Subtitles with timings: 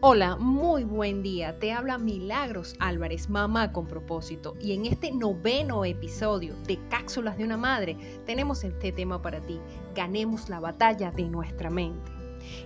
[0.00, 1.58] Hola, muy buen día.
[1.58, 4.54] Te habla Milagros Álvarez, mamá con propósito.
[4.60, 9.58] Y en este noveno episodio de Cápsulas de una Madre tenemos este tema para ti.
[9.96, 12.12] Ganemos la batalla de nuestra mente.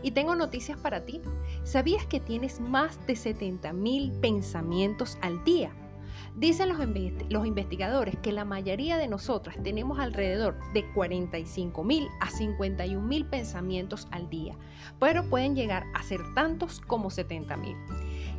[0.03, 1.23] Y tengo noticias para ti.
[1.65, 5.73] ¿Sabías que tienes más de 70 mil pensamientos al día?
[6.37, 6.69] Dicen
[7.29, 13.27] los, investigadores que la mayoría de nosotras tenemos alrededor de 45 mil a 51 mil
[13.27, 14.57] pensamientos al día,
[14.99, 17.77] pero pueden llegar a ser tantos como 70 mil.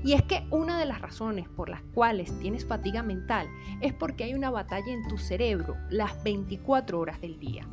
[0.04, 3.48] Y es que una de las razones por las cuales tienes fatiga mental
[3.80, 7.68] es porque hay una batalla en tu cerebro las 24 horas del día.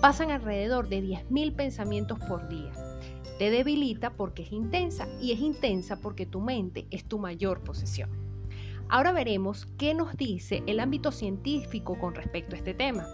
[0.00, 2.72] Pasan alrededor de 10.000 pensamientos por día.
[3.38, 8.23] Te debilita porque es intensa y es intensa porque tu mente es tu mayor posesión.
[8.88, 13.06] Ahora veremos qué nos dice el ámbito científico con respecto a este tema.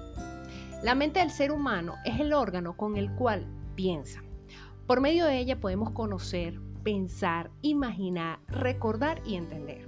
[0.82, 4.22] La mente del ser humano es el órgano con el cual piensa.
[4.86, 9.86] Por medio de ella podemos conocer, pensar, imaginar, recordar y entender.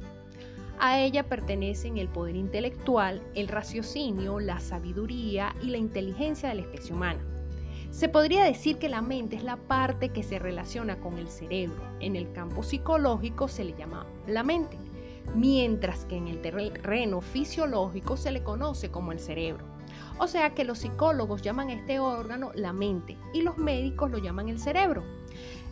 [0.79, 6.63] A ella pertenecen el poder intelectual, el raciocinio, la sabiduría y la inteligencia de la
[6.63, 7.21] especie humana.
[7.91, 11.83] Se podría decir que la mente es la parte que se relaciona con el cerebro.
[12.01, 14.79] En el campo psicológico se le llama la mente
[15.35, 19.65] mientras que en el terreno fisiológico se le conoce como el cerebro.
[20.19, 24.19] O sea que los psicólogos llaman a este órgano la mente y los médicos lo
[24.19, 25.03] llaman el cerebro.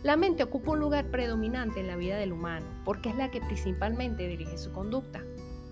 [0.03, 3.39] La mente ocupa un lugar predominante en la vida del humano porque es la que
[3.41, 5.23] principalmente dirige su conducta.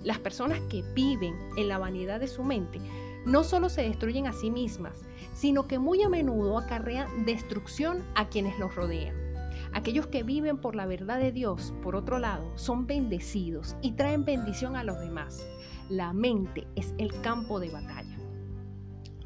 [0.04, 2.80] Las personas que viven en la vanidad de su mente
[3.26, 5.02] no solo se destruyen a sí mismas,
[5.34, 9.19] sino que muy a menudo acarrean destrucción a quienes los rodean.
[9.74, 14.26] Aquellos que viven por la verdad de Dios, por otro lado, son bendecidos y traen
[14.26, 15.46] bendición a los demás.
[15.90, 18.18] La mente es el campo de batalla.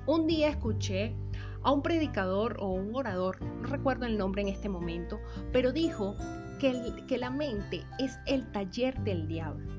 [0.05, 1.15] Un día escuché
[1.63, 5.19] a un predicador o un orador, no recuerdo el nombre en este momento,
[5.53, 6.15] pero dijo
[6.59, 9.71] que, la mente es el taller del diablo.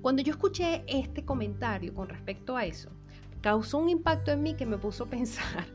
[0.00, 2.90] Cuando yo escuché este comentario con respecto a eso,
[3.40, 5.66] causó un impacto en mí que me puso a pensar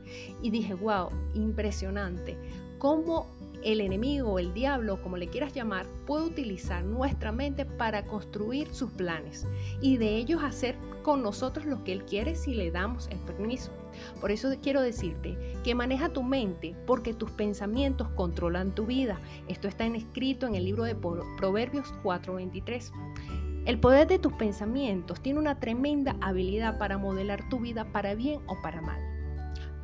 [0.42, 2.36] y dije, wow, impresionante,
[2.78, 3.26] cómo
[3.64, 8.90] el enemigo, el diablo, como le quieras llamar, puede utilizar nuestra mente para construir sus
[8.90, 9.46] planes
[9.80, 13.72] y de ellos hacer con nosotros lo que él quiere si le damos el permiso.
[14.20, 19.20] Por eso quiero decirte que maneja tu mente porque tus pensamientos controlan tu vida.
[19.48, 22.92] Esto está escrito en el libro de Proverbios 4:23.
[23.66, 28.40] El poder de tus pensamientos tiene una tremenda habilidad para modelar tu vida para bien
[28.46, 29.13] o para mal.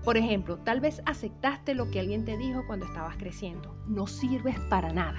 [0.05, 3.77] Por ejemplo, tal vez aceptaste lo que alguien te dijo cuando estabas creciendo.
[3.87, 5.19] No sirves para nada.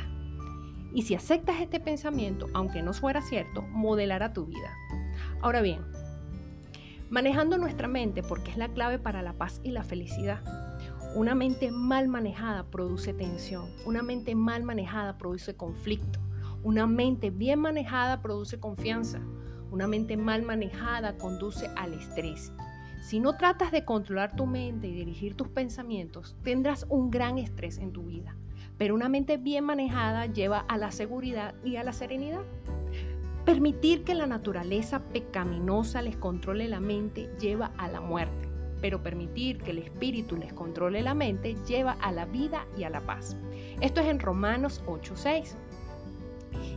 [0.94, 4.76] Y si aceptas este pensamiento, aunque no fuera cierto, modelará tu vida.
[5.42, 5.82] Ahora bien,
[7.10, 10.42] manejando nuestra mente porque es la clave para la paz y la felicidad.
[11.14, 13.70] Una mente mal manejada produce tensión.
[13.86, 16.20] Una mente mal manejada produce conflicto.
[16.64, 19.20] Una mente bien manejada produce confianza.
[19.72, 22.52] Una mente mal manejada conduce al estrés.
[23.02, 27.80] Si no tratas de controlar tu mente y dirigir tus pensamientos, tendrás un gran estrés
[27.80, 28.36] en tu vida.
[28.78, 32.44] Pero una mente bien manejada lleva a la seguridad y a la serenidad.
[33.44, 38.48] Permitir que la naturaleza pecaminosa les controle la mente lleva a la muerte,
[38.82, 42.92] pero permitir que el espíritu les controle la mente lleva a la vida y a
[42.92, 43.36] la paz.
[43.82, 45.58] Esto es en Romanos 8:6.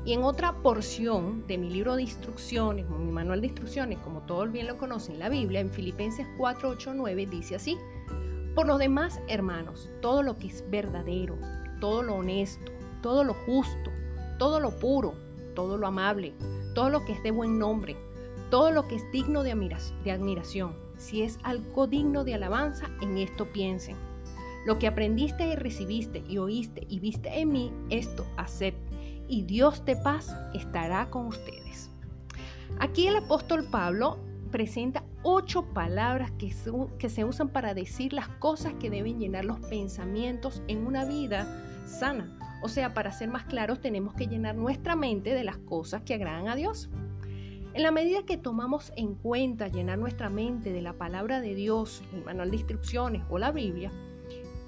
[0.04, 4.50] Y en otra porción de mi libro de instrucciones, mi manual de instrucciones, como todos
[4.52, 7.78] bien lo conocen, la Biblia, en Filipenses 4, 8, 9, dice así,
[8.54, 11.36] por los demás, hermanos, todo lo que es verdadero,
[11.80, 12.70] todo lo honesto,
[13.02, 13.90] todo lo justo,
[14.38, 15.14] todo lo puro,
[15.54, 16.34] todo lo amable,
[16.74, 17.96] todo lo que es de buen nombre,
[18.50, 23.46] todo lo que es digno de, admiración, si es algo digno de alabanza, en esto
[23.52, 23.96] piensen.
[24.64, 28.83] Lo que aprendiste y recibiste y oíste y viste en mí, esto acepten
[29.34, 31.90] y Dios de paz estará con ustedes.
[32.78, 34.20] Aquí el apóstol Pablo
[34.52, 36.54] presenta ocho palabras que,
[37.00, 41.48] que se usan para decir las cosas que deben llenar los pensamientos en una vida
[41.84, 42.38] sana.
[42.62, 46.14] O sea, para ser más claros, tenemos que llenar nuestra mente de las cosas que
[46.14, 46.88] agradan a Dios.
[47.72, 52.04] En la medida que tomamos en cuenta llenar nuestra mente de la palabra de Dios,
[52.12, 53.90] el manual de instrucciones o la Biblia,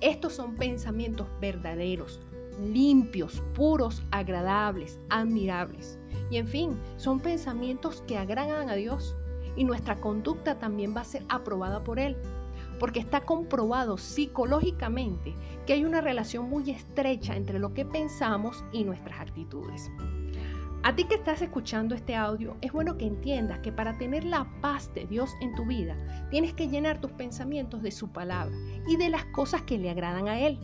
[0.01, 2.21] estos son pensamientos verdaderos,
[2.59, 5.99] limpios, puros, agradables, admirables.
[6.31, 9.17] Y en fin, son pensamientos que agradan a Dios
[9.57, 12.17] y nuestra conducta también va a ser aprobada por Él,
[12.79, 15.35] porque está comprobado psicológicamente
[15.67, 19.91] que hay una relación muy estrecha entre lo que pensamos y nuestras actitudes.
[20.83, 24.47] A ti que estás escuchando este audio, es bueno que entiendas que para tener la
[24.61, 25.97] paz de Dios en tu vida,
[26.31, 28.55] tienes que llenar tus pensamientos de su palabra
[28.87, 30.61] y de las cosas que le agradan a Él.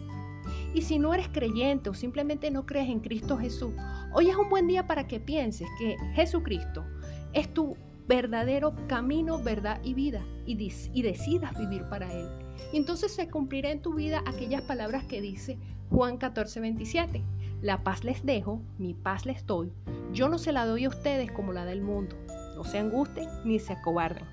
[0.74, 3.72] Y si no eres creyente o simplemente no crees en Cristo Jesús,
[4.12, 6.84] hoy es un buen día para que pienses que Jesucristo
[7.32, 12.28] es tu verdadero camino, verdad y vida y, y decidas vivir para Él.
[12.72, 15.58] Y entonces se cumplirá en tu vida aquellas palabras que dice
[15.90, 17.22] Juan 14, 27.
[17.60, 19.72] La paz les dejo, mi paz les doy.
[20.12, 22.16] Yo no se la doy a ustedes como la del mundo.
[22.56, 24.24] No se angusten ni se acobarden.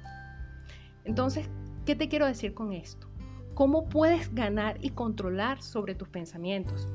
[1.03, 1.50] Entonces,
[1.85, 3.08] ¿qué te quiero decir con esto?
[3.59, 6.88] ¿Cómo puedes ganar y controlar sobre tus pensamientos?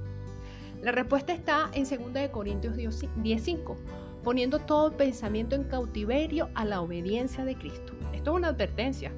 [0.80, 3.76] La respuesta está en 2 Corintios 10:5,
[4.22, 7.92] poniendo todo pensamiento en cautiverio a la obediencia de Cristo.
[8.14, 9.12] Esto es una advertencia.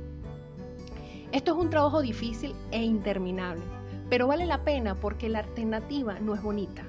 [1.30, 3.62] Esto es un trabajo difícil e interminable,
[4.10, 6.82] pero vale la pena porque la alternativa no es bonita.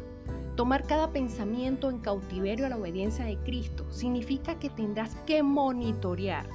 [0.56, 6.48] Tomar cada pensamiento en cautiverio a la obediencia de Cristo significa que tendrás que monitorear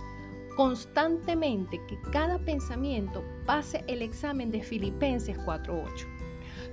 [0.57, 6.07] constantemente que cada pensamiento pase el examen de Filipenses 4.8.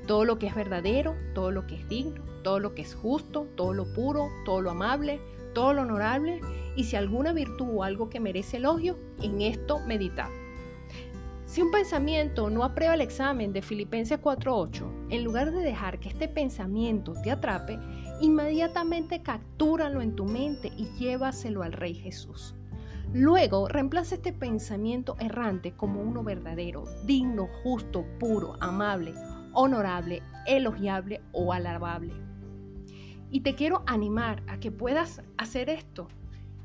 [0.08, 3.48] Todo lo que es verdadero, todo lo que es digno, todo lo que es justo,
[3.56, 5.22] todo lo puro, todo lo amable,
[5.54, 6.42] todo lo honorable,
[6.76, 10.30] y si alguna virtud o algo que merece elogio, en esto meditad.
[11.46, 16.10] Si un pensamiento no aprueba el examen de Filipenses 4.8, en lugar de dejar que
[16.10, 17.80] este pensamiento te atrape,
[18.22, 22.54] inmediatamente captúralo en tu mente y llévaselo al Rey Jesús.
[23.14, 29.16] Luego, reemplaza este pensamiento errante como uno verdadero, digno, justo, puro, amable,
[29.54, 32.14] honorable, elogiable o alabable.
[33.32, 36.08] Y te quiero animar a que puedas hacer esto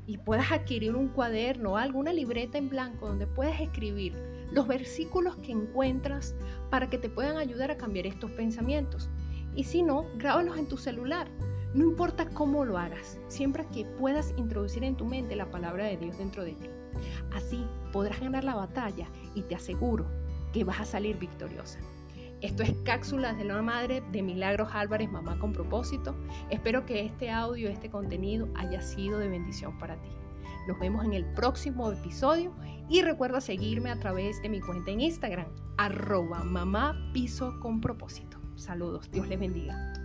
[0.05, 4.13] y puedas adquirir un cuaderno o alguna libreta en blanco donde puedas escribir
[4.51, 6.35] los versículos que encuentras
[6.69, 9.09] para que te puedan ayudar a cambiar estos pensamientos.
[9.55, 11.27] Y si no, grábalos en tu celular
[11.75, 15.97] no importa cómo lo hagas, siempre que puedas introducir en tu mente la palabra de
[15.97, 16.69] Dios dentro de ti.
[17.33, 20.05] Así podrás ganar la batalla y te aseguro
[20.53, 21.79] que vas a salir victoriosa.
[22.39, 26.15] Esto es Cápsulas de la Madre de Milagros Álvarez, Mamá con propósito.
[26.49, 30.09] Espero que este audio, este contenido haya sido de bendición para ti.
[30.69, 32.53] Nos vemos en el próximo episodio
[32.87, 38.37] y recuerda seguirme a través de mi cuenta en Instagram, arroba mamá piso con propósito.
[38.55, 40.04] Saludos, Dios les bendiga.